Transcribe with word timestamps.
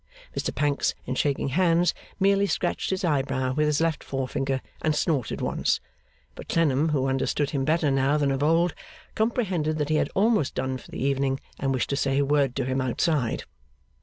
Mr 0.35 0.51
Pancks 0.55 0.95
in 1.05 1.13
shaking 1.13 1.49
hands 1.49 1.93
merely 2.19 2.47
scratched 2.47 2.89
his 2.89 3.03
eyebrow 3.05 3.53
with 3.53 3.67
his 3.67 3.79
left 3.81 4.03
forefinger 4.03 4.59
and 4.81 4.95
snorted 4.95 5.41
once, 5.41 5.79
but 6.33 6.49
Clennam, 6.49 6.89
who 6.89 7.05
understood 7.05 7.51
him 7.51 7.65
better 7.65 7.91
now 7.91 8.17
than 8.17 8.31
of 8.31 8.41
old, 8.41 8.73
comprehended 9.13 9.77
that 9.77 9.89
he 9.89 9.97
had 9.97 10.09
almost 10.15 10.55
done 10.55 10.79
for 10.79 10.89
the 10.89 10.97
evening 11.03 11.39
and 11.59 11.71
wished 11.71 11.91
to 11.91 11.95
say 11.95 12.17
a 12.17 12.25
word 12.25 12.55
to 12.55 12.65
him 12.65 12.81
outside. 12.81 13.43